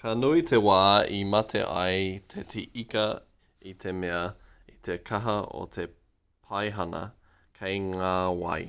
[0.00, 0.78] ka nui te wā
[1.18, 2.00] e mate ai
[2.32, 3.04] te ika
[3.72, 4.24] i te mea
[4.72, 5.84] i te kaha o te
[6.48, 7.04] paihana
[7.60, 8.62] kei ngā wai